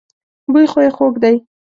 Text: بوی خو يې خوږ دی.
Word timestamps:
بوی 0.51 0.65
خو 0.71 0.79
يې 0.85 0.91
خوږ 0.95 1.13
دی. 1.23 1.35